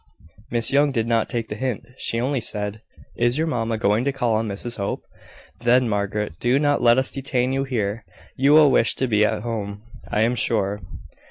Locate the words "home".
9.43-9.83